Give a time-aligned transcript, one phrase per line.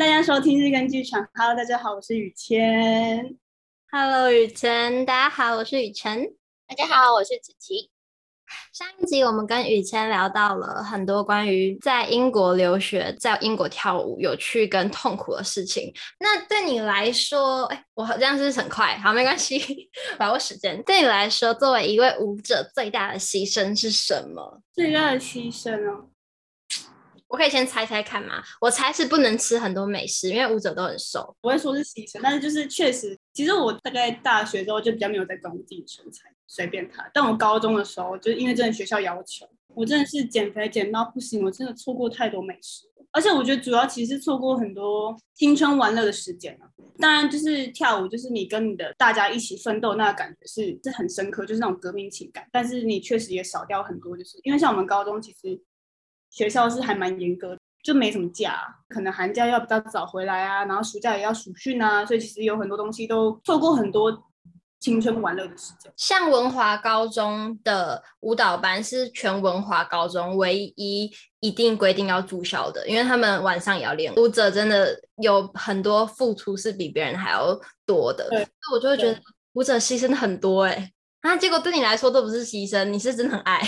[0.00, 1.28] 大家收听日更剧场。
[1.34, 3.36] Hello，大家好，我是雨谦。
[3.90, 6.24] Hello，雨千，大家好，我是雨晨。
[6.66, 7.90] 大家好，我是子琪。
[8.72, 15.92] 上一集我们跟雨谦聊到了很多关于在英国留学、在英国跳舞有趣跟痛苦的事情。
[16.18, 20.82] 那对你来说，哎，我好像是很快，好，没关系， 把握时间。
[20.84, 24.62] 对你来说，作为一位舞者，最大的牺牲是什么？
[24.72, 26.08] 最大的牺牲哦，
[27.30, 28.42] 我可以先猜猜看吗？
[28.60, 31.34] 我猜是不能吃很多美食，因为舞者都很瘦。
[31.40, 36.28] 不会说是牺牲，但是就是确实，其实我大概大学之后就比较没有在管自己身材。
[36.48, 46.66] 随便他，但我高中的时候，就是因为真的学校要求，我真的是减肥减到不行，我真的错过太多美食，而且我觉得主要其实错过很多青春玩乐的时间了。
[46.98, 52.44] 当然，就是跳舞，就是你跟你的大家一起奋斗，那个感觉是是很深刻，就是那种革命情感。
[52.50, 55.56] 但是你确实也少掉很多，就是因为像我们高中其实
[56.30, 64.24] 学校是还蛮严格的，就没什么假，可能寒假要比较早回来啊，然后暑假也要暑训啊，所以其实有很多东西都错过很多。
[64.80, 78.26] 青春玩乐的时间，像文华高中的舞蹈班是全文华高中唯一一定规定要住校的，因为他们晚上也要练舞者，真的有很多付出是比别人还要多的。
[78.30, 79.20] 对，我就会觉得
[79.52, 80.92] 舞者牺牲很多哎、欸，
[81.24, 83.60] 那结果对你来说都不是牺牲，你是真的很爱。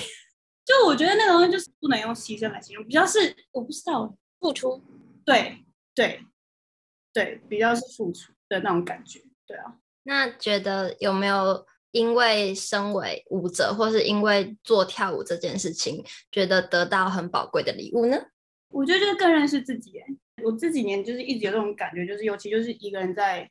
[0.64, 4.80] 就我觉得那个东西就是不能用牺牲来形容，比较是我不知道付出，
[5.24, 6.20] 对对
[7.12, 9.76] 对，比较是付出的那种感觉，对啊。
[10.04, 18.16] 那觉得有没有因为身为舞者，或是因为做跳舞这件事情，觉得得到很宝贵的礼物呢？
[18.68, 20.00] 我觉得就是更认识自己。
[20.42, 23.48] 我这几年就是一直有这种感觉，就是尤其就是一个人在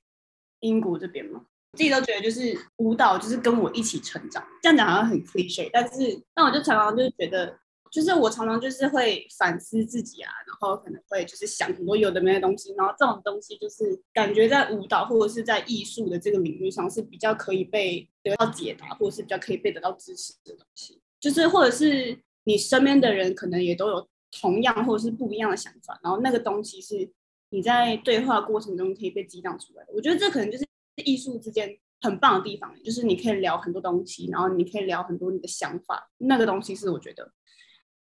[0.61, 1.45] 英国这边嘛，
[1.77, 4.45] 自己都觉得就是舞蹈就是跟我一起成长。
[4.61, 7.57] 这样讲好像很 cliché，但是那我就常常就是觉得。
[7.91, 21.01] 就是我常常就是会反思自己啊，然后可能会就是想很多有的没的东西，然后这种东西就是感觉在舞蹈或者是在艺术的这个领域上是比较可以被得到解答，或者是比较可以被得到支持的东西。
[21.19, 24.07] 就是或者是你身边的人可能也都有
[24.39, 27.11] 同样或者是不一样的想法，然后那个东西是
[27.49, 29.91] 你在对话过程中可以被激荡出来的。
[29.93, 30.65] 我觉得这可能就是
[30.95, 37.31] 艺术之间很棒的地方，就是你可以聊很多东西，然后你可以聊很多你的想法，那个东西是我觉得。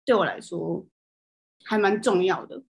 [0.04, 0.86] 对我来说，
[1.64, 2.62] 还蛮重要的。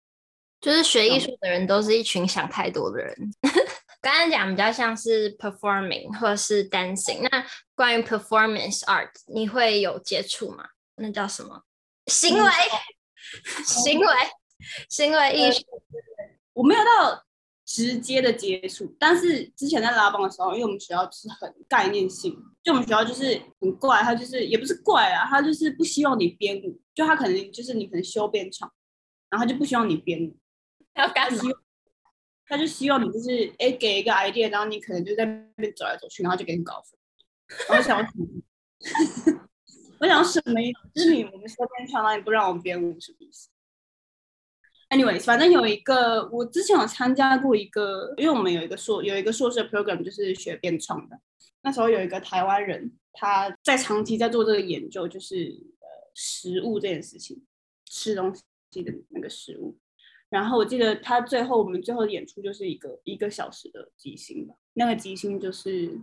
[0.59, 3.15] 就是学艺术的人都是一群想太多的人。
[4.01, 7.29] 刚刚讲比较像是 performing 或者是 dancing。
[7.29, 10.67] 那关于 performance art，你会有接触吗？
[10.97, 11.63] 那叫什么？
[12.07, 12.43] 行为？
[12.43, 14.07] 嗯、 行为？
[14.89, 15.61] 行为艺术？
[16.55, 17.26] 我没有到。
[17.67, 22.33] 直接的接触，但是之前在拉帮的时候，因为我们学校就是很概念性，
[22.63, 28.73] 就我们学校就是很怪，他就是也不是怪啊，他就是不希望你编舞，就他可能就是你可能修编场，
[29.29, 30.37] 然后他就不希望你编舞，
[30.95, 31.53] 他要干什么？
[32.47, 37.77] 他就希望你就是哎给一个 idea，然后你可能就在那边走来走去，然后就给你搞分。
[37.77, 38.27] 我想要什么？
[39.99, 40.79] 我想要什么意思？
[40.95, 43.49] 就是你我们修编场，然后你不让我们编舞，什么意思
[44.89, 51.19] ？Anyways，反正有一个，我之前有参加过一个，因为我们有一个硕有一个硕士的 program，就是学编创的。
[51.63, 55.37] 那时候有一个台湾人，他在长期在做这个研究，就是
[55.81, 57.43] 呃食物这件事情，
[57.85, 58.33] 吃东
[58.71, 59.77] 西的那个食物。
[60.29, 64.55] 然后我记得他最后我们最后的演出就是一个一个小时的即兴吧。
[64.75, 66.01] 那个即兴就是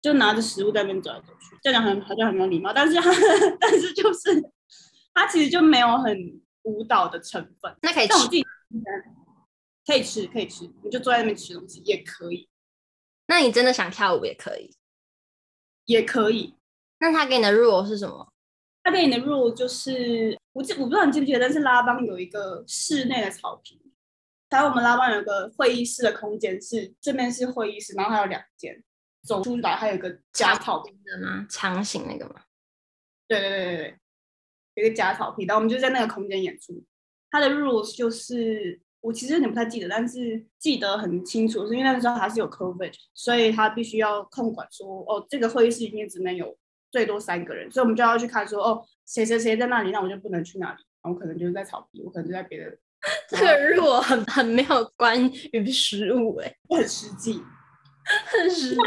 [0.00, 3.10] 就拿着食物在那边走来走去，这样很好像很没有礼貌，但是他
[3.60, 4.42] 但是就是
[5.12, 6.40] 他其实就没有很。
[6.62, 8.14] 舞蹈的成分，那可以吃。
[9.84, 12.48] 可以吃，可以吃，你就坐在那边吃东西也可以。
[13.26, 14.76] 那你真的想跳舞也可以，
[15.86, 16.54] 也可以。
[17.00, 18.32] 那他给你的 rule 是什么？
[18.84, 23.76] 他给你的 rule 就是，我记我不知道你记不记得，但是拉邦有一个室内的草坪，
[24.50, 28.84] 还有我们拉邦有个会议室的空间，是这边是会议室，然后还有两间，
[29.26, 31.44] 走出来还有个假草坪的吗？
[31.50, 32.42] 长形那个吗？
[33.26, 33.98] 对对对对对。
[34.74, 36.82] 有一个假草皮，然后我们就在那个空间演出。
[37.30, 46.56] 它的 rules 就是我其实有点不太记得，但是记得很清楚，是因为那个时候还是有 COVID，所以他必须要控管说，哦，这个会议室里面只能有
[46.90, 52.78] 最多三个人，所以我们就要去看说，哦，谁谁谁在那里，那我就不能去那里，然后可能就是在草皮，我可能就在别的。
[53.28, 55.18] 这个 rule 很很没有关
[55.52, 57.42] 于食物哎，很实际，
[58.26, 58.80] 很实际。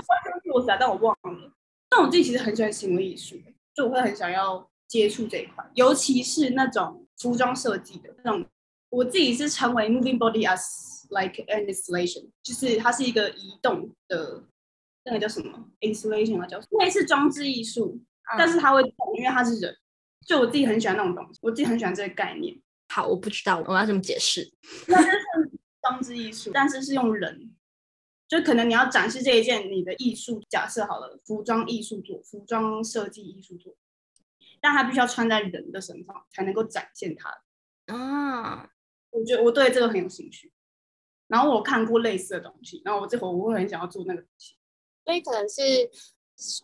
[0.80, 1.52] 但我忘了。
[1.90, 3.36] 但我自己其实很喜欢行为艺术，
[3.74, 4.70] 就我会很想要。
[4.88, 8.46] 接触这一块，尤其是那种服装设计的那种，
[8.90, 10.62] 我自己是称为 moving body as
[11.10, 14.44] like an installation，就是它是一个移动的，
[15.04, 16.84] 那个叫什么 installation 啊，叫什么？
[16.84, 18.00] 类似装置艺术，
[18.38, 19.76] 但是它会动，因为它是人。
[20.26, 22.60] 就我自己很喜欢那种东西，我自己很喜欢这个概念。
[22.90, 24.52] 好，我不知道我要怎么解释。
[24.88, 25.52] 那就是
[25.84, 27.52] 装置艺术，但是是用人，
[28.28, 33.76] 就可能你要展示这一件你的艺术，假设好了，服装艺术作，服装设计艺术作，
[34.66, 37.30] 但它必须要穿在人的身上才能够展现它。
[37.94, 38.68] 啊，
[39.12, 40.52] 我觉得我对这个很有兴趣，
[41.28, 44.56] 然后我看过类似的东西，然后我这会我会很想要做那个东西，
[45.06, 45.62] 所以可能是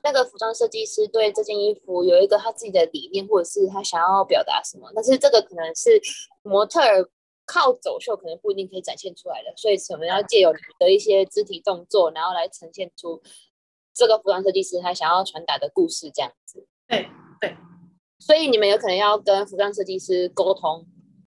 [0.03, 6.01] 那个服装设计师对这件衣服有一个他自己的理念，或者是他想要表达什么，但是这个可能是
[6.41, 7.07] 模特儿
[7.45, 13.21] 靠走秀可能不一定可以展现出来的，所以我们要借由你的一些肢体动作，然后来呈现出
[13.93, 16.65] 这个服装设计师他想要传达的故事，这样子。
[16.87, 17.07] 对
[17.39, 17.55] 对，
[18.21, 20.85] 所以你们有可能要跟服装设计师沟通。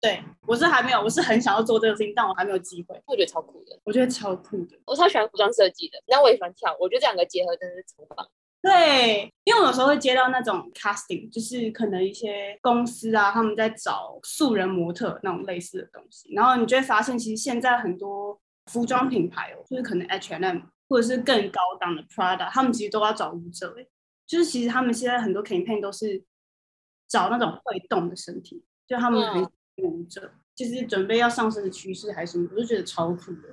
[0.00, 3.03] 对，我是还没有，我是很想要做这个事情，但我还没有机会。
[3.06, 8.25] 我觉得超酷的，我觉得超酷的，我超喜欢服装设计的，那我也喜欢跳，我觉得这两个结合真的是超棒。
[8.62, 23.75] 对，因为我有时候会接到那种 casting，就是可能一些公司啊，他们在找素人模特那种类似的东西，然后你就会发现，其实现在很多服装品牌哦，就是可能 H&M 或者是更高档的 Prada，他们其实都要找舞者，
[24.27, 26.23] 就是其实他们现在很多 campaign 都是
[27.08, 29.49] 找那种会动的身体，就他们
[29.82, 33.49] 舞者就是准备要上升的趋势还是什么，我就觉得超酷的。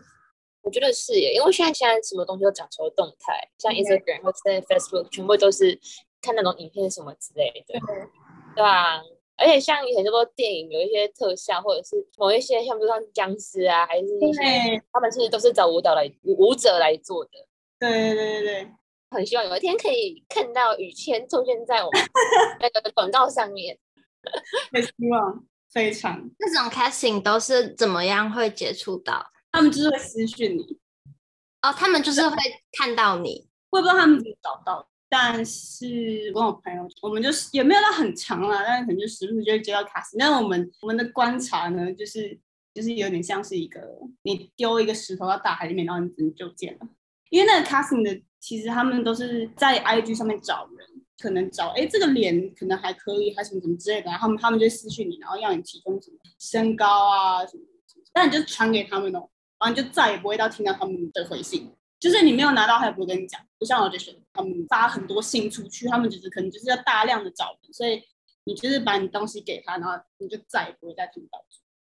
[0.61, 5.77] 我觉得是耶，因为现在现在什么东西都讲求动态，像 Instagram 或者 Facebook，全部都是
[6.21, 8.07] 看那种影片什么之类的，对，
[8.55, 9.01] 对啊。
[9.35, 17.31] 而且像很多电影有一些特效，或者是某一些像比如说僵尸啊，还是一些他们其实都是找舞蹈来舞者来做的。
[17.79, 18.71] 对对对对对，
[19.13, 22.01] 很希望有一天可以看到宇谦出现在我们
[22.59, 23.77] 那个广告上面，
[24.73, 25.45] 很希望。
[25.73, 29.25] 非常，那种 casting 都是怎么样会接触到？
[29.51, 30.77] 他们就是会私讯你，
[31.63, 32.37] 哦，他们就是会
[32.73, 34.87] 看到你，我也不知道他们怎么找到。
[35.09, 40.17] 但是我朋友，我们就是也没有到很长啦，但是可能就时不时就会接到 casting。
[40.19, 42.39] 那我们我们的观察呢，就是
[42.75, 43.81] 就是有点像是一个
[44.21, 46.87] 你丢一个石头到大海里面，然后你人就见了。
[47.31, 50.87] 因为那个 casting 的，其实他们都是在 IG 上面找人。
[51.19, 63.39] 可能找哎，这个脸可能还可以，还什么什么之类的，然后他们他们就私讯你，然后要你提供什么身高啊什么什么，但你就传给他们哦，然后你就再也不会到听到他们的回信，就是你没有拿到，他也不会跟你讲。
[63.57, 68.01] 不像我就是他们发很多信出去，他们就是可能就是要大量的找人，所以
[68.43, 71.39] 你就是把你东西给他，然后你就再也不会再听到。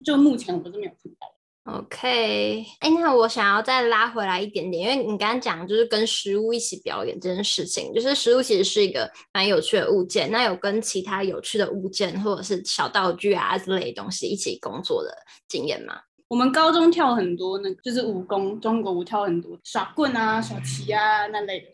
[0.04, 1.34] 就目前我是没有听到。
[1.66, 10.32] OK，哎，那我想要再拉回来一点点，因为你刚刚讲就是跟食物一起表演这件事情，就是食物其实是一个蛮有趣的物件。
[10.32, 15.16] 那有跟其他有趣的物件或者是小道具啊之类的东西一起工作的
[15.48, 16.02] 经验吗？
[16.28, 21.68] 我们高中跳很多，那就是武功，中国舞跳很多，耍棍啊、耍旗啊那类的。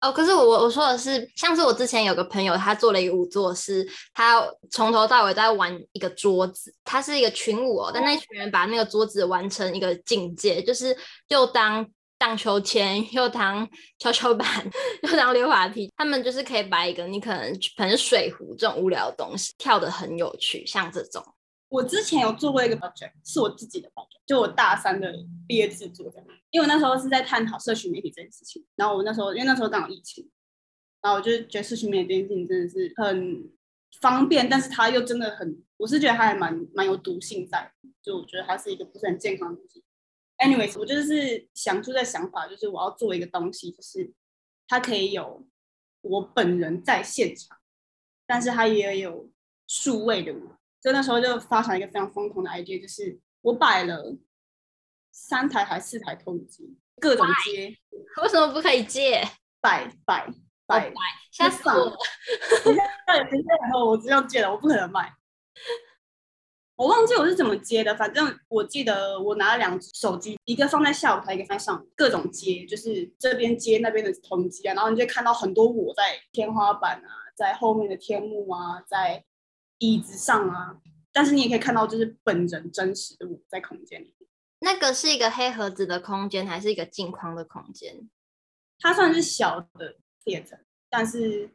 [0.00, 10.96] 哦，可是我我说的是，像是我之前有个朋友，他做了一个舞作，是他从头到尾在玩一个桌子，他是一个群舞哦，但那群人把那个桌子玩成一个境界，就是
[11.28, 11.86] 又当
[12.18, 13.68] 荡秋千，又当
[13.98, 14.48] 跷跷板，
[15.02, 21.22] 又当溜滑梯，他们就是可以把一个你可能可能水壶这种无聊的东西跳得很有趣，像这种。
[21.70, 25.14] 我之前有做过一个 project，是我自己的 project，就我大三的
[25.46, 26.26] 毕业制作这样。
[26.50, 30.28] 因为我那时候是在探讨社群媒体这件事情，然后我那时候因为那时候刚好疫情，
[31.00, 33.50] 然后我就觉得社群媒体这件事情真的是很
[34.00, 37.72] 方便，但是它又真的很，我是觉得它还蛮蛮有毒性在，
[38.02, 39.84] 就我觉得它是一个不是很健康的东西。
[40.38, 44.12] Anyways，我就是想出的想法，就是我要做一个东西，就是
[44.66, 45.46] 它可以有
[46.00, 47.58] 我本人在现场，
[48.26, 49.30] 但是它也有
[49.68, 50.59] 数位的我。
[50.82, 54.16] 所以那时候就发展一个非常疯狂的 idea，就是我摆了
[55.10, 57.76] 三台还是四台投影机，各种接。
[58.22, 59.22] 为什么不可以借？
[59.60, 60.26] 摆摆
[60.66, 60.90] 摆，
[61.30, 61.96] 吓死我了！
[62.64, 65.12] 等一下，等一下，然后我只要借了，我不可能卖。
[66.76, 79.22] 我忘记我是怎么接的，反正我记得我拿了两只手机，一个放在下舞台，一个放在上，各种接，就是这边接那边的投影机啊，然后你就看到很多我在天花板啊，在后面的天幕啊，在。
[79.80, 80.78] 椅子上啊，
[81.12, 84.30] 但是你也可以看到，就是本人真实的我在空间里面。
[84.60, 88.08] 那个是一个黑盒子的空间，还是一个镜框的空间？
[88.78, 89.96] 它算是小的
[90.88, 91.50] 但是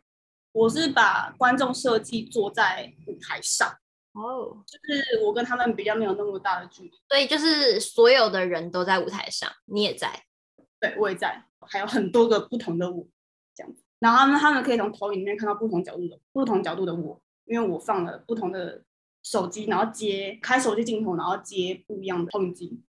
[0.51, 3.67] 我是把观众设计坐在舞台上
[4.13, 10.23] 哦，就是我跟他们比较没有那么大的距离，所以就是所有的人都在舞台上，你也在，
[10.79, 13.07] 对，我也在，还有很多个不同的我
[13.53, 17.21] 这样子，然后他们他们可以从投影里面看到不同角度的不同角度的我。
[17.45, 18.83] 因为我放了不同的
[19.23, 22.81] 手机，然后接开手机镜头，然后接不一样的投影机，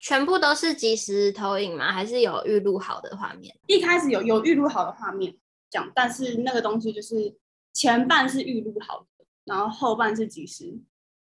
[0.00, 1.92] 全部都是即时投影吗？
[1.92, 3.54] 还是有预录好的画面？
[3.66, 5.36] 一开始有有预录好的画面
[5.70, 7.36] 讲，但是那个东西就是
[7.72, 10.74] 前半是预录好的，然后后半是即时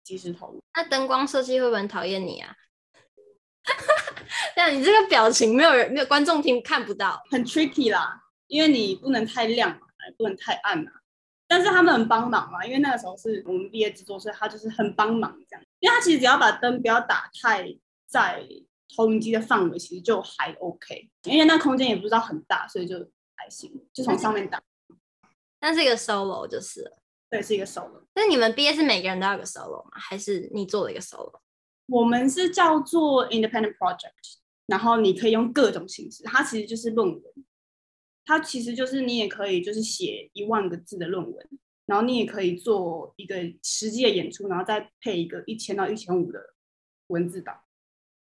[0.04, 0.62] 即时投影。
[0.76, 2.56] 那灯光设计会不会很讨厌你啊？
[4.56, 10.92] 但你这个表情没有人，没有观众听看不到，很 tricky 啦，因为你不能太亮嘛，也不能太暗嘛。
[11.52, 15.62] 但是他们很帮忙嘛，因为那个时候是我们毕业制作，所以他就是很帮忙这样。
[15.82, 17.68] 因为他其实只要把灯不要打太
[18.08, 18.42] 在
[18.96, 21.10] 投影机的范围，其实就还 OK。
[21.24, 22.98] 因为那空间也不知道很大，所以就
[23.36, 24.62] 还行，就从上面打。
[25.60, 26.90] 那是一个 solo 就是，
[27.30, 28.02] 对，是一个 solo。
[28.16, 29.92] 那你们毕业是每个人都要有个 solo 吗？
[29.96, 31.38] 还是你做了一个 solo？
[31.88, 37.22] 我们是叫做 independent project，然后你可以用各种形式，它其实就是论文。
[38.32, 41.50] 它其实就是你也可以就是写一万个字的论文，
[41.86, 46.40] 然后你也可以做一个实际的演出，然后再配一个一千到一千五的
[47.08, 47.60] 文字档，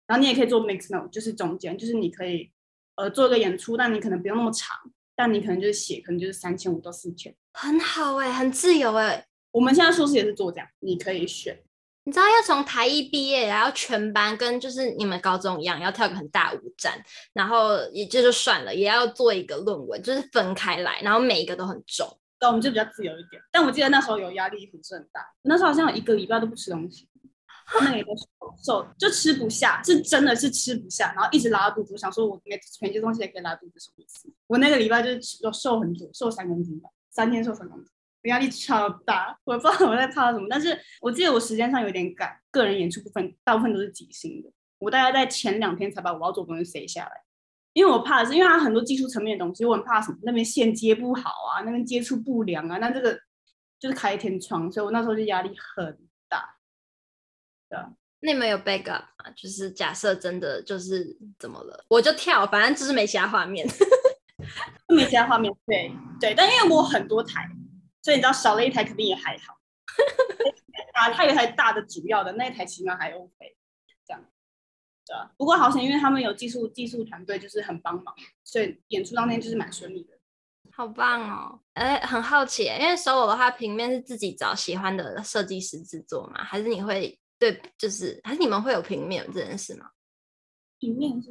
[0.07, 2.51] 然后你也可以做 mix note，就是中间，就是你可以
[2.95, 4.75] 呃做一个演出，但你可能不用那么长，
[5.15, 9.25] 但你可能就是写，可能就是三千五到四千，很好哎、欸，很自由哎、欸。
[9.51, 11.57] 我们现在硕士也是做这样，你可以选。
[12.03, 16.99] 你知道要从台艺毕业，然后全班跟就是你们高中一样，要跳个很大舞展，
[17.33, 22.07] 然后也就就算了，也要做一个论文，就是分开来，然后每一个都很重。
[22.39, 23.39] 那我们就比较自由一点。
[23.51, 27.07] 但我记得那时候有压力不是很大，那时候好像有一个礼拜都不吃东西，
[27.81, 28.05] 那个
[28.65, 31.93] 瘦就吃不下，是真的是吃不下，然后一直拉肚子。
[31.93, 34.27] 我想说我那全些东西也可以拉肚子，什么意思？
[34.47, 37.93] 我那个礼拜就是有瘦很多，瘦三公斤吧，三天瘦三公斤。
[38.29, 47.11] 压力超大，我不知道我在怕什么，但是我记得我时间上有点赶，个人演出部分大部分都是即兴的，我大概在前两天才把我要做的东西写下来，
[47.73, 53.19] 因为我怕的是，因为它很多技术层面的东西，我很怕什么那边线接不好啊，那边接触不良啊，那这个
[53.79, 55.97] 就是开天窗，所以我那时候就压力很
[56.29, 56.57] 大。
[57.69, 59.31] 对啊，那你们有 backup 吗？
[59.35, 63.67] 就是假设真的就是怎么了，我就跳，反正就是没其他画面，
[64.95, 67.49] 没其他画面，对对，但因为我很多台。
[68.01, 69.57] 所以你知道少了一台肯定也还好，
[70.93, 73.33] 啊，它有一台大的主要的那一台起码还 OK，
[74.05, 74.23] 这样，
[75.05, 75.31] 对啊。
[75.37, 80.17] 不过好险，因为他们有技术技术团队就是很帮忙，所以演出当天就是蛮顺利的。
[80.73, 81.59] 好棒哦！
[81.73, 86.43] 哎，很好奇，因为 solo 的话，平面是自己找喜欢的设计师制作吗？
[86.43, 89.91] 还是你会对，就是还是你们会有平面这件事吗？
[90.79, 91.29] 平面是。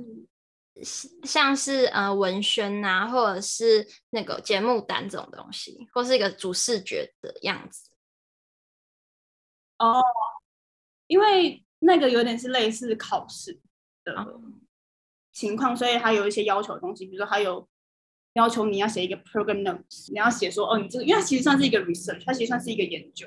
[1.25, 7.91] 像是呃文宣啊，或者是那个节目单这种东西，或是一个主视觉的样子。
[9.79, 10.01] 哦，
[11.07, 13.61] 因为那个有点是类似考试
[14.05, 14.15] 的
[15.33, 17.69] 情况，所以它有一些要求的东西，比如说它有
[18.35, 23.27] 要求你要写一个 program notes，你要写说哦，你这个，因为它其实算是一个 research，它其实算是一个研究，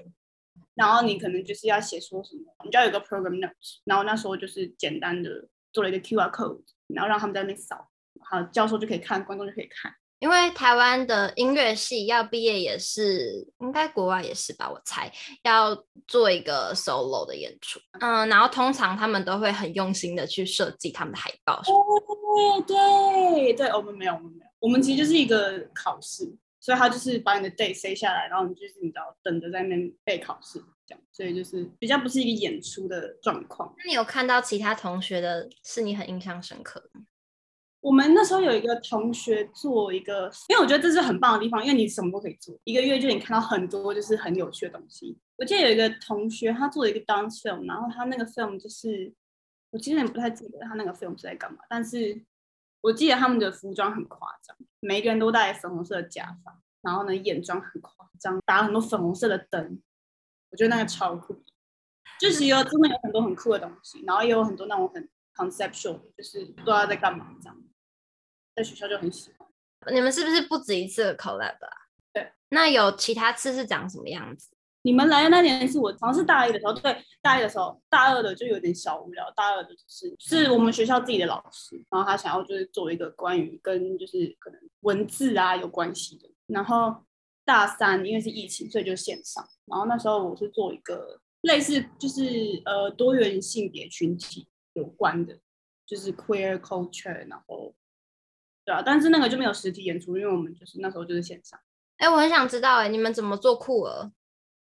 [0.75, 6.63] 然后你可能就是要写说什么，你就要有个 program notes，然后那时候就是简单的做了一个 QR code。
[6.93, 7.89] 然后让他们在那扫，
[8.21, 9.91] 好，教授就可以看，观众就可以看。
[10.19, 14.71] 因为台湾的音乐系要毕业也是，应该国外也是吧？
[14.71, 15.11] 我猜
[15.43, 15.75] 要
[16.07, 21.55] 做一个 solo 的演出，嗯，然后通常他们都会很用心的去设计他们的海报。
[21.55, 26.23] 哦，对对，我们没有，我们没有，我们其实就是一个考试，
[26.61, 30.63] 所以他就是把你的 date 塞下来，然后你就是你知道等着在那边备考试。
[31.11, 33.73] 所以就是比较不是一个演出的状况。
[33.77, 37.01] 那你有看到其他同学的是你很印象深刻的？
[37.81, 45.17] 我们那时候有一个同学做一个，因为我觉得这是很棒的地方，因为你什么都可以做，一个月就你看到很多就是很有趣的东西。
[45.35, 49.13] 我记得有一个同学他做了一个 dance film，然后他那个 film 就是
[49.71, 52.23] 我其实也不太记得他那个 film 是在干嘛，但是
[52.79, 59.81] 我记得他们的服装很夸张，每一个人都戴粉红色的假发，然后呢眼妆很夸张，打了很多粉红色的灯。
[60.53, 61.35] 我觉得那个超酷，
[62.19, 67.57] 就是有真的有很多很酷的东西，然后也有很多那种很 conceptual，就是不知道在干嘛这样，
[68.55, 69.47] 在学校就很喜欢。
[69.91, 71.71] 你们是不是不止一次的 collab 啊？
[72.13, 74.51] 对，那有其他次是长什么样子？
[74.83, 87.03] 你们来的那年是我好像是大一的时候，对，大一的时候，大二的就有点小无聊，大二的就是是我们学校自己的老师，然后他想要就是做一个关于跟就是可能文字啊有关系的，然后。
[87.45, 89.45] 大三因为是疫情，所以就线上。
[89.65, 92.23] 然后那时候我是做一个类似就是
[92.65, 95.37] 呃多元性别群体有关的，
[95.85, 97.75] 就是 queer culture，然后
[98.63, 101.59] 对啊，但是那个就没有实体演出，因为我们就是那时候就是线上。
[101.97, 104.11] 哎，我很想知道，哎，你们怎么做酷儿？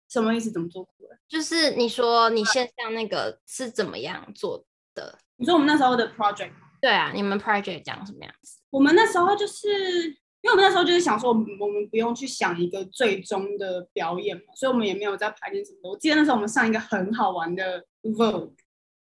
[0.09, 0.51] 什么意思？
[0.51, 1.19] 怎么做酷儿？
[1.27, 4.65] 就是你说你线上那个是怎么样做
[4.95, 5.19] 的？
[5.37, 6.53] 你说我们那时候的 project？
[6.81, 8.59] 对啊，你们 project 讲什么样子？
[8.71, 10.17] 我们那时候就是。
[10.43, 15.89] 因为我们那时候就是想说，我们不用去想一个最终的表演嘛，所以我们也没有在排练什么的。
[15.89, 18.53] 我记得那时候我们上一个很好玩的 Vogue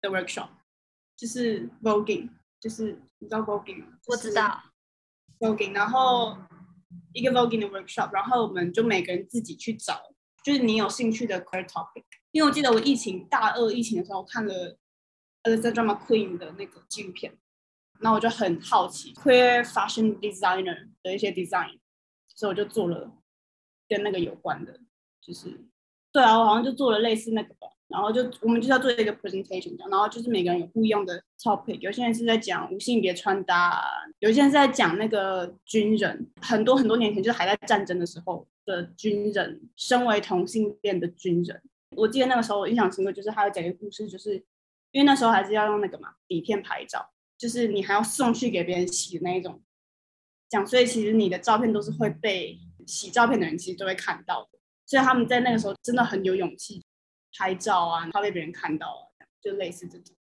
[0.01, 0.47] 的 workshop，
[1.17, 3.87] 就是 Voguing，就是你知道 Voguing 吗？
[4.07, 4.63] 我知道
[5.39, 6.37] Voguing，然后
[7.11, 9.99] 一个 Voguing 的 workshop，然后我们就每个人自己去找，
[10.41, 12.05] 就是你有兴趣的 queer topic。
[12.31, 14.77] 因为我记得我疫情大二疫情的时候看了
[15.43, 17.37] Alexandra McQueen 的那个纪录片，
[17.99, 21.77] 那我就很好奇 queer fashion designer 的一些 design，
[22.27, 23.11] 所以我就做了
[23.87, 24.79] 跟那个有关的，
[25.21, 25.65] 就是
[26.11, 27.67] 对啊，我好像就做了类似那个吧。
[27.87, 33.79] 然后就我们就要做一个 presentation，然后就是每个人有不一样的 topic，有些人是在讲无性别穿搭，
[34.19, 41.61] 有些人是在讲那个军人，很多很多年前就是还在战争的时候的军人，身为同性恋的军人。
[41.95, 44.33] 我记得那个时候我印象深刻，就是他有讲一个故事，就是
[44.89, 49.61] 因为那时候还是要用那个嘛底片拍照，就是你还要送去给别人洗的那一种，
[50.49, 56.85] 讲所以其实你的照片都是会被洗照片的人其实都会看到的，所以他们在那个时候真的很有勇气。
[57.37, 60.15] 拍照啊，怕被别人看到啊，就类似这种。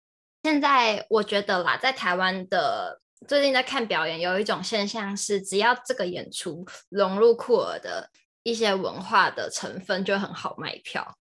[0.45, 8.09] 现在我觉得啦，在台湾的最近在看表演，有一种现象是，只要这个演出融入酷儿的
[8.45, 11.19] 一些文化的成分，就很好卖票。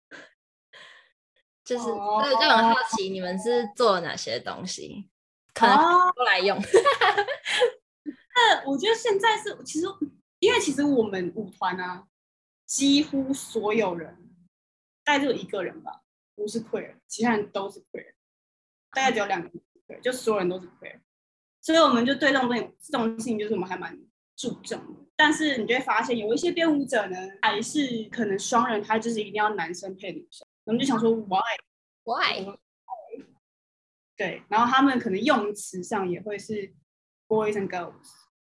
[1.65, 5.09] 就是，所以就很好奇，你们是做哪些东西？
[5.53, 5.77] 可能
[6.15, 6.57] 都来用。
[8.35, 9.85] 那我觉得现在是，其实
[10.39, 12.05] 因为其实我们舞团啊，
[12.65, 14.17] 几乎所有人。
[15.03, 16.03] 大概就一个人吧，
[16.35, 18.13] 不是 queer，其他人都是 queer，
[18.91, 20.99] 大概只有两个人是 queer，就所有人都是 queer，
[21.59, 23.99] 所以我们就对这种东西这种性，就是我们还蛮
[24.37, 24.99] 注重的。
[25.15, 30.47] 但是你就会发现，有一些编舞者呢，还是可能双人，他就是一定要男生配女生。
[30.65, 31.41] 我们就想说，why
[32.03, 32.45] why？
[34.17, 36.73] 对，然后他们可能用词上也会是
[37.27, 37.93] boys and girls，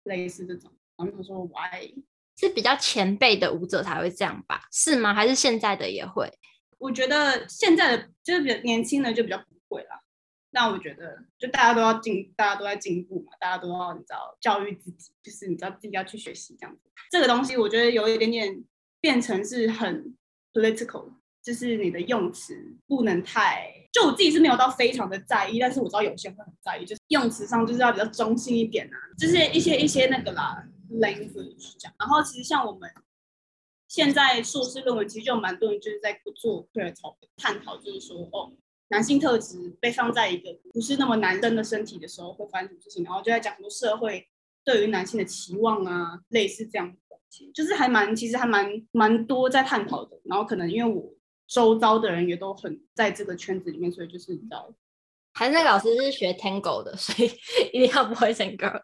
[0.03, 0.71] 类似这种。
[0.97, 1.93] 然后就说 why？
[2.37, 4.61] 是比较前辈的舞者才会这样吧？
[4.71, 5.13] 是吗？
[5.13, 6.31] 还是现在的也会？
[6.77, 9.99] 我觉得现在的就是比较年轻的就比较不会啦。
[10.51, 16.81] 那我觉得就大家都要进，大家都在进步嘛，大家都要你知道教育自己，就是你知道自己要去学习这样子。
[17.11, 18.63] 这个东西我觉得有一点点
[19.01, 20.15] 变成是很
[20.53, 21.13] political，
[21.45, 22.55] 就是你的用词
[22.87, 23.71] 不能太……
[23.93, 30.67] 就我自己是没有到非常的在意，但是我知道有些人会很在意，就是用词上就是要比较中性一点啊，就是一些一些那个啦。
[30.91, 32.87] language 讲，然后其实像我们
[33.87, 38.53] 现在硕士论文，其实就有蛮多人就是在做 queer topic 探讨，就是说哦，
[38.89, 44.27] 男性特质被放在一个不是那么男生的身体的时候会发生什么事情，然后就在讲很多社会
[44.63, 46.95] 对于男性的期望啊，类似这样，
[47.51, 50.21] 就是还蛮其实还蛮蛮多在探讨的。
[50.25, 51.11] 然后可能因为我
[51.47, 54.73] 周遭的人也都很在这个圈子里面，所以就是你知道，
[55.33, 57.31] 还是那个老师是学 Tango 的，所以
[57.73, 58.81] 一定要 boys and girls。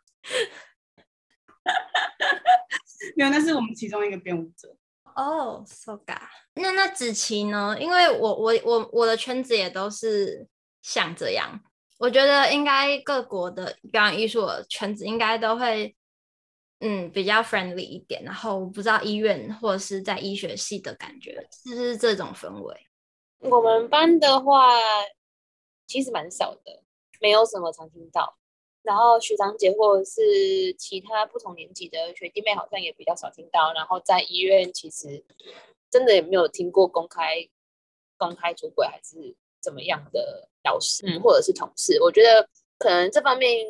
[3.15, 4.75] 没有，那是我们其中一个编舞者。
[5.15, 6.17] 哦、oh，so ga。
[6.53, 7.75] 那那子琪呢？
[7.79, 10.47] 因为我我我我的圈子也都是
[10.81, 11.59] 像这样。
[11.97, 15.95] 我觉得应该各国的表演艺术的圈子应该都会，
[16.81, 18.23] 嗯，比较 friendly 一点。
[18.23, 22.75] 然后我不知道医院或者是在医学系的感觉是不是这种氛围？
[23.39, 24.67] 我们班的话，
[25.87, 26.83] 其实蛮少的，
[27.19, 28.37] 没有什么常听到。
[28.83, 33.71] 然后学长姐或者是其他不同年纪的学弟妹好像也比较少听到。
[33.73, 35.23] 然后在医院其实
[35.89, 37.47] 真的也没有听过公开
[38.17, 42.01] 公开出轨还是怎么样的老师、嗯、或者是同事。
[42.01, 43.65] 我觉得可能这方面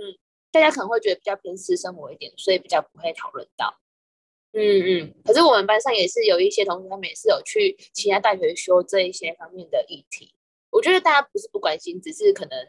[0.52, 3.80] 大家可能会觉得比较偏私生活一点，所以比较不会讨论到。
[4.54, 5.14] 嗯嗯。
[5.24, 10.34] 可是我们班上也是有一些同学，他们也是有去其他大学修这一些方面的议题。
[10.70, 12.68] 我觉得大家不是不关心，只是可能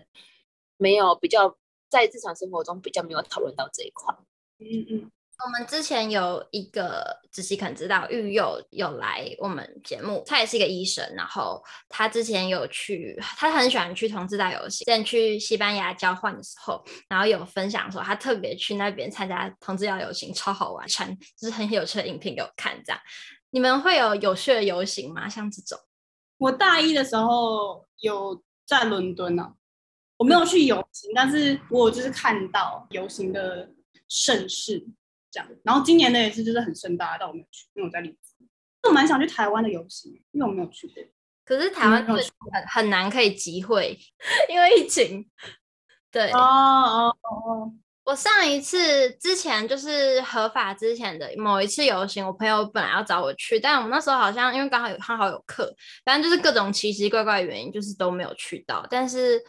[0.76, 1.58] 没有比较。
[1.92, 4.16] 在日常生活中比较没有讨论到这一块。
[4.60, 5.10] 嗯嗯，
[5.44, 14.84] 我们之前有一个子琪可能知道，育佑有来我们节目，他也是一个医生，然后他之前有去，他很喜欢去同志大游行。
[14.84, 22.80] 之前去西班牙交换的时候，然后有分享说他特别去那边参加同志大游行，超好玩，传就是很有趣的影片给我看。
[22.84, 23.00] 这样，
[23.50, 25.28] 你们会有有趣的游行吗？
[25.28, 25.78] 像这种？
[26.38, 29.52] 我大一的时候有在伦敦呢、啊。
[30.18, 33.68] 我没有去游行，但是我就是看到游行的
[34.06, 34.86] 盛事
[35.32, 35.48] 这样。
[35.64, 38.36] 然后今年的也是，就是很盛大，但我没有去，因为我在丽兹。
[38.82, 40.96] 我蛮想去台湾的游行，因为我没有去过。
[41.44, 42.16] 可是台湾很
[42.68, 43.98] 很难可以集会，
[44.48, 45.28] 因为疫情。
[46.10, 47.72] 对哦哦哦！
[48.04, 58.86] 我上一次之前就是合法之前的某一次游行，我朋友本来要找我去，但我们那时候好像因为刚好有刚好有课，反正就是各种奇奇怪怪的原因，就是都没有去到。
[58.90, 59.42] 但是。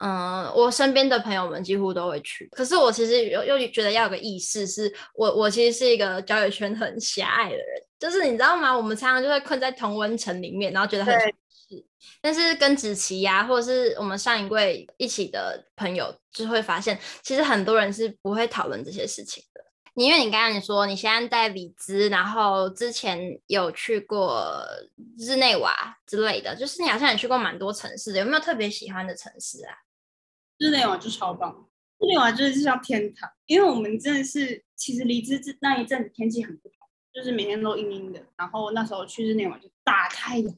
[0.00, 7.66] 嗯，我身边的朋友们几乎都会去，可是我其实又又觉得要有个意识，是我我其实是一个交友圈很狭隘的人，
[7.98, 8.74] 就是你知道吗？
[8.74, 11.84] 我们常常就会困在同温层里面，然后觉得很是，
[12.22, 19.62] 但是跟子琪呀，或者是我们上一位一起的朋友，就会发现，其实很多人是不会讨论这些事情的。
[19.92, 24.64] 你因为你刚刚你说你现在在里兹，然后之前有去过
[25.18, 29.74] 日内瓦之类的，就是你好像也去过蛮多城市的，有没有特别喜欢的城市啊？
[30.60, 40.54] 日内瓦就超棒，日内瓦就是像天堂，因为我们真的是其实离之那一阵子天气很不好，就是每天都阴阴的，然后那时候去日内瓦就大太阳，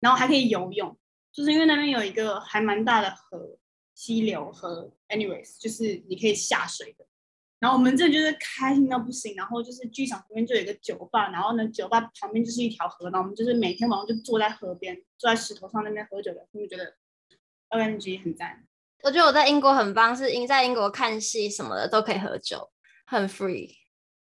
[0.00, 0.98] 然后还可以游泳，
[1.30, 3.58] 就是因为那边有一个还蛮大的河，
[3.94, 7.06] 溪流和 anyways 就是你可以下水的。
[7.58, 16.96] 然后我们这就是开心到不行，然后就是剧场旁边就有一个酒吧，然后呢，酒吧旁边就是一条河，然后我们就是每天晚上就坐在河边，坐在石头上那边喝酒的，他们觉得
[17.70, 18.66] OMG 很赞。
[19.06, 22.68] 我觉得我在英国很棒，是因在英国看戏什么的都可以喝酒，
[23.06, 23.70] 很 free。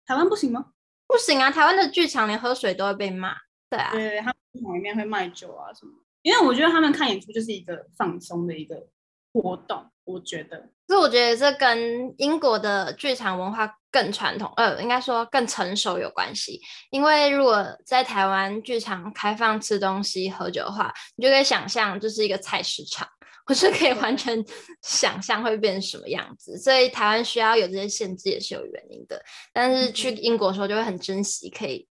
[0.04, 0.62] 台湾不行吗？
[1.06, 3.34] 不行啊，台湾的剧场连喝水都会被骂。
[3.70, 8.86] 对啊，对，他们剧场里面会卖酒啊什么，因为我觉得他们看演出就是一个放松的一个
[9.32, 9.90] 活动。
[10.04, 16.60] 我觉得，所以我觉得这跟英国的剧场文化更传统，呃，应该说更成熟有关系。
[16.90, 23.06] 因为如果在台湾剧场开放吃东西、喝酒的话，你就可以想象这是一个菜市场，
[23.48, 24.44] 我是可以完全
[24.82, 26.56] 想象会变成什么样子。
[26.58, 29.24] 所以台湾需要有这些限制也是有原因的。
[29.52, 31.88] 但是去英国的时候就会很珍惜可以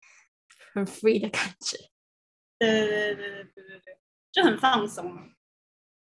[0.74, 1.76] 很 free 的感觉。
[2.58, 3.98] 对对对对对对对，
[4.32, 5.12] 就很放松。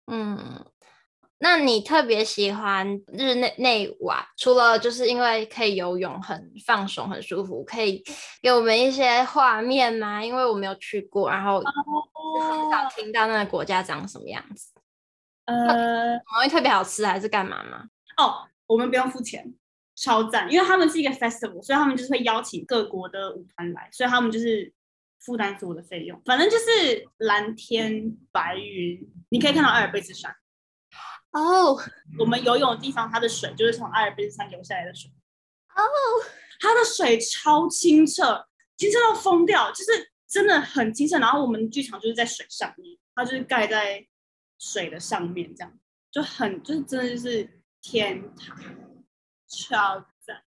[0.08, 0.66] 嗯。
[1.42, 8.04] 那你特别喜欢日内内瓦，除了就是因为可以游泳，很放松，很舒服，可以
[8.42, 10.22] 给我们一些画面吗？
[10.22, 14.74] 因为我没有去过，然后很少听到那个国家长什么样子。
[15.50, 17.90] 呃，东西特别好吃还是干嘛吗？
[18.18, 19.54] 哦，我们不用付钱，
[19.96, 24.72] 超赞，因为他们是一个 festival，所以他们就是会邀请各国的舞团来，所以他们就是
[25.20, 26.22] 负担所有的费用。
[26.26, 30.36] 反正就是蓝天白云，你可以看到阿尔卑斯山。
[31.32, 31.78] 哦，
[32.18, 35.12] 我们游泳的地方，它的水就是从阿尔卑斯山流下来的水。
[35.76, 35.82] 哦，
[36.60, 38.46] 它的水超清澈，
[38.78, 41.20] 清澈到疯掉，就是真的很清澈。
[41.20, 44.06] 然后我们剧场就是在水上面，它就是盖在
[44.60, 45.80] 水的上面，这样
[46.12, 47.50] 就很就是真的就是
[47.82, 48.56] 天堂，
[49.48, 50.44] 超赞。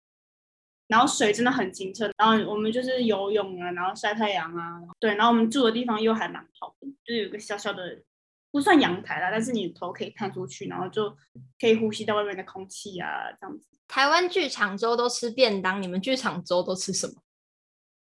[0.87, 5.15] 然后水真的很清澈，然后我们就是游泳啊，然后晒太阳啊，对。
[5.15, 8.03] 然后我们住的地方又还蛮好的，就是有个小小的。
[8.51, 11.15] 不算阳台啦，但是你头可以看出去，然后就
[11.59, 13.67] 可以呼吸到外面的空气啊，这样子。
[13.87, 17.21] 台湾剧场周都吃便当，你们剧场周都吃什么？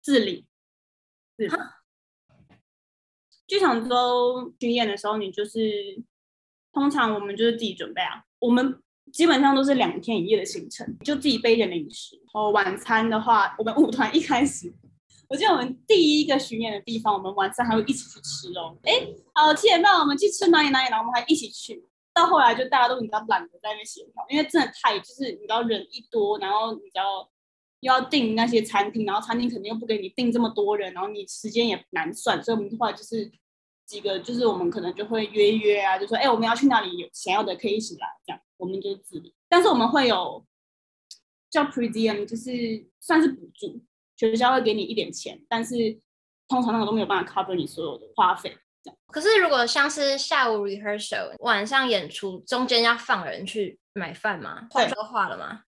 [0.03, 0.47] 自理。
[1.39, 1.51] 是。
[3.47, 6.03] 剧场周巡演的时候，你就是
[6.73, 8.81] 通常我们就是自己准备啊，我们
[9.13, 12.17] 基本上都是两天一夜的行程，就自己备一点零食。
[12.17, 14.73] 然后晚餐的话，我们 舞团一开始。
[15.29, 18.77] 我记得我们第一个巡演的地方，我们晚上还会一起去吃哦。
[18.83, 18.93] 哎，
[19.35, 21.85] 好，七点半我们去吃哪里哪里，然后我们还一起去。
[22.15, 27.29] 到后来就大家都比较懒得在那边协调，因为真的太就是你知道人一多，然后你知道
[27.87, 33.31] 又要订那些餐厅，然后餐厅肯定又不给你订这么多人，然后你时间也难算，所以我们的话就是
[33.87, 39.33] 几个就是我们可能就会约约啊，就说哎我们要去那里，有想要的可以一起来，这样我们就是自理。
[39.49, 40.45] 但是我们会有
[41.49, 43.81] 叫 per diem，就是算是补助。
[44.17, 46.01] 学校会给你一点钱，但是
[46.49, 48.57] 通常那个都没有办法 cover 你所有的花费。
[49.09, 54.67] 可是如果像是下午 rehearsal，晚上演出，中间要放人去买饭吗？
[54.71, 55.65] 化妆化了吗？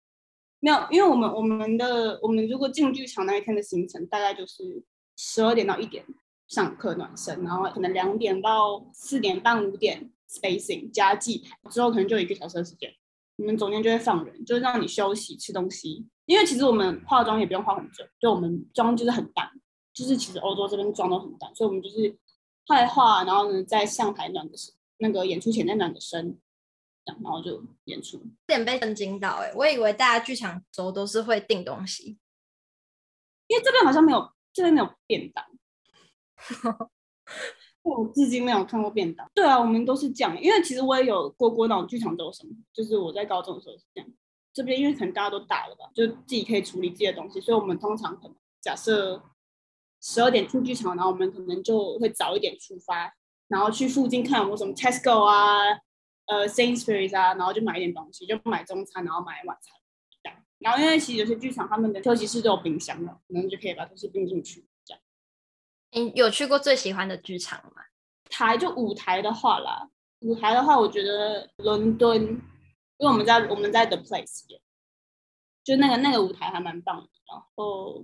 [0.60, 4.84] 没有，因为我们我们的我们如果进剧场那一天的行程大概就是
[5.15, 6.04] 十二点到一点
[6.48, 12.91] 上课暖身，然后可能两点到四点半五点 spacing 加记牌之后可能就一个小时的时间，
[13.36, 16.08] 你们中间就会放人，就是让你休息吃东西。
[16.26, 19.50] 因为其实我们化妆也不用化很久，就我们妆就是很淡，
[19.93, 22.17] 就是其实欧洲这边妆都很淡，所以我们就是
[22.65, 26.38] 化一化，然后呢在上台暖个身，那个演出前再暖个身，
[27.08, 28.17] 这样然后就演出。
[28.17, 32.17] 有点被震惊到哎、欸，我以为大家剧场周都是会订东西，
[33.48, 35.46] 因为这边好像没有，这边没有便当，
[37.82, 39.26] 我至今没有看过便当。
[39.34, 44.10] 对啊，我们都是这样，因为其实我也有过过那种剧场周什么，就是我在高中的时候是这样。
[44.54, 49.24] 这边因为可能大家都大了吧，就自己可以处理自己的东西，所以我们通常可能假设
[50.02, 53.13] 十二点进剧场，然后我们可能就会早一点出发，
[53.48, 55.60] 然后去附近看有没有什么 Tesco 啊、
[56.27, 59.75] 呃 Sainsbury's 啊，然后就买一点东西，就买中餐，然后买晚餐
[60.23, 60.39] 这样。
[60.59, 65.01] 然后因为其实有些剧场他们的休息室都有冰箱的，可能就可以把东西冰进去这样。
[65.91, 67.83] 你有去过最喜欢的剧场吗？
[68.29, 72.41] 台就舞台的话啦，舞台的话，我觉得伦敦。
[72.99, 74.41] 因为我们在我们在 The Place，
[75.63, 78.03] 就那个那个舞台还蛮棒的，然后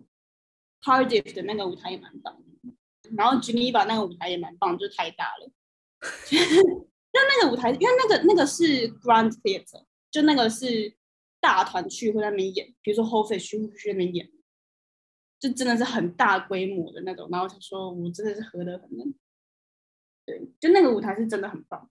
[0.83, 2.71] Cardiff 的那个舞台也蛮棒的，
[3.17, 5.49] 然后 Geneva 那个舞台也蛮棒，就太大了。
[7.13, 10.97] 就那个舞台，因为那个那个是 Grand Theatre，就那个是
[11.39, 14.32] 大团去会在那边演，比如说 Whole Fish 去去那边演，
[15.39, 17.30] 就真的是很大规模的那种。
[17.32, 18.89] 然后他说我真的是合得很，
[20.26, 21.88] 对，就那个舞台是真的很棒。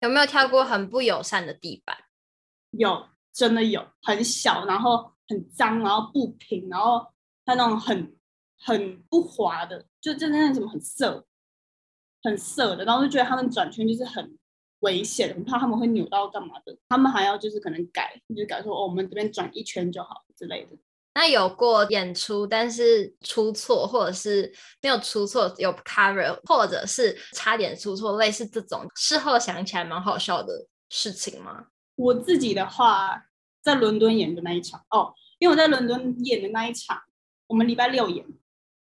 [0.00, 1.96] 有没有跳过很不友善的地板？
[2.70, 7.06] 有，真的有，很小，然后很脏，然后不平，然后
[7.44, 8.16] 它那种很
[8.58, 11.26] 很不滑的，就就那种很涩，
[12.22, 14.38] 很涩的，然后就觉得他们转圈就是很
[14.82, 20.76] 危险，我怕他们会扭到干嘛的，他们还要就是可能改，就是改说哦，我们这边转一圈就好之类的。
[21.14, 31.66] 那有过演出，但是出错，或者是没有出错，有 cover，或者是差点出错，类似这种事后想起来蛮好笑的事情吗？
[31.96, 33.26] 我自己的话，
[33.60, 37.02] 在伦敦演的那一场哦，因为我在伦敦演的那一场，
[37.46, 38.24] 我们礼拜六演，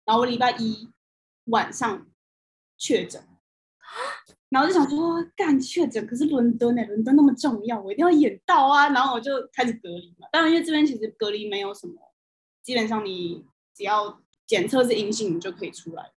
[0.05, 0.89] 然后我礼拜一
[1.45, 2.07] 晚上
[2.77, 3.23] 确诊，
[4.49, 10.29] 然后就想说干确诊，可是伦敦呢、伦敦那么重要，我一定要演到啊，然后我就开始隔离嘛。
[10.31, 11.95] 当然，因为这边其实隔离没有什么。
[12.63, 16.13] 基本上你只要检测是阴性，你就可以出来。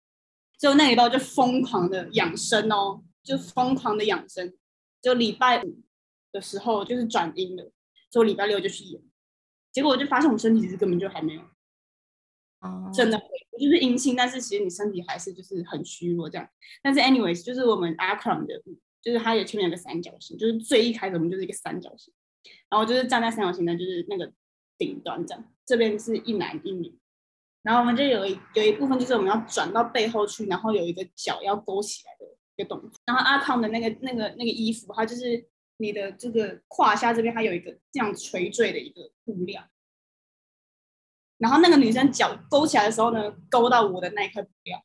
[0.59, 4.53] 就那一道就疯狂的养生哦，就疯狂的养生。
[5.01, 5.81] 就礼拜五
[6.33, 7.71] 的时候就是转阴了，
[8.11, 9.01] 所以礼拜六就去演。
[9.73, 11.43] 结果我就发现我身体其实根本就还没有，
[12.93, 13.19] 真的，
[13.59, 16.49] 就是阴性，但是其实你身体还是就是很虚弱这样。
[16.83, 18.63] 但是 anyways，就是我们 Akron 的，
[19.03, 22.13] 就是它也前面有个三角形，就是最一开始我们就是一个三角形，
[22.71, 24.33] 然后就是站在三角形的，就是那个。
[24.79, 26.97] 顶端这样，这边是一男一女，
[27.65, 32.93] 然后我们就有一有一部分就是我们要转到背后去，然后有一个脚要勾起来的一个动作。
[33.05, 35.45] 然后阿康的那个那个那个衣服，它就是
[35.79, 39.69] 你的这个胯下这边它有一个这样垂坠的一个布料。
[41.39, 44.85] 然后那个女生脚勾起来的时候呢，勾到我的那一块布料，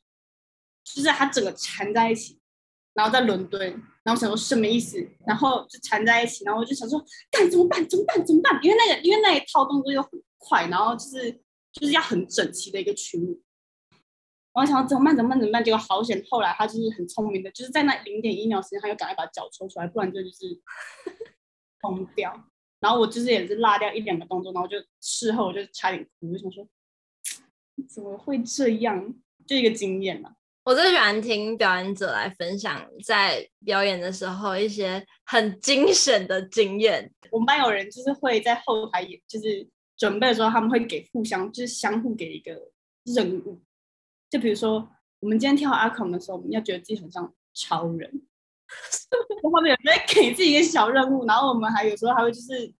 [0.82, 2.40] 就是它整个缠在一起。
[2.94, 3.60] 然后在伦敦，
[4.04, 5.04] 然后想说什么意思？
[5.26, 7.84] 然后就缠在一起，然后我就想说，干怎么办？
[7.88, 8.24] 怎么办？
[8.24, 8.56] 怎么办？
[8.62, 11.32] 因为那个，因为那一套动作又很快，然后就是
[11.72, 13.42] 就是要很整齐的一个曲目。
[14.52, 15.16] 我想说怎么办？
[15.16, 15.40] 怎么办？
[15.40, 15.64] 怎么办？
[15.64, 20.62] 结果好险，后来他就是很聪明的，就是在那零点一秒时间，他又赶快把脚抽出来，不然就就是
[21.80, 22.32] 疯掉。
[22.84, 26.68] 然后我就是也是落掉一两个动作，然后就事后我就差点哭，我就想说
[27.88, 29.14] 怎么会这样？
[29.46, 30.34] 就一个经验嘛。
[30.64, 37.10] 我最喜欢听表演者来分享在表演的时候一些很惊险的经验。
[37.30, 39.66] 我们班有人就是会在后台，就是
[39.96, 42.70] 准备的时候，他们会给互相，就是相互给一个
[43.04, 43.62] 任务。
[44.28, 48.22] 就比如说，我们今天跳阿孔的时候，我们要觉得自己很像超人。
[49.42, 52.74] 后面有人会给自己一个小任务，然后我们还有时候还会就是，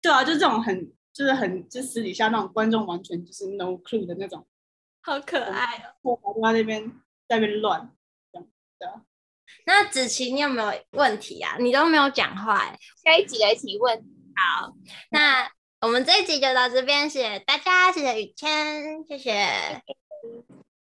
[0.00, 4.46] 对啊，就这种很，就是很，就私底下那种观众完全就是 no clue 的那种。
[5.02, 6.18] 好可爱哦！
[6.22, 6.86] 我在那边
[7.26, 7.90] 在那边乱，
[8.32, 9.02] 这样对啊。
[9.64, 11.56] 那子琪，你有没有问题啊？
[11.58, 12.78] 你都没有讲话哎。
[13.02, 13.96] 下一集来提问。
[14.36, 14.74] 好，
[15.10, 19.82] 那我们这一集就到这边，谢谢大家，谢谢雨谦，谢谢，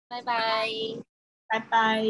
[0.08, 0.68] 拜拜，
[1.48, 2.04] 拜拜。